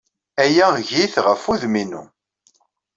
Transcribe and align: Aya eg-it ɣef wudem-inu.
Aya 0.43 0.67
eg-it 0.79 1.15
ɣef 1.25 1.41
wudem-inu. 1.47 2.03